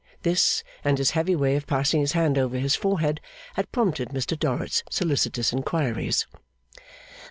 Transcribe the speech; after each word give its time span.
This, 0.23 0.63
and 0.83 0.97
his 0.97 1.11
heavy 1.11 1.35
way 1.35 1.55
of 1.55 1.67
passing 1.67 2.01
his 2.01 2.13
hand 2.13 2.35
over 2.35 2.57
his 2.57 2.75
forehead, 2.75 3.21
had 3.53 3.71
prompted 3.71 4.09
Mr 4.09 4.35
Dorrit's 4.35 4.81
solicitous 4.89 5.53
inquiries. 5.53 6.25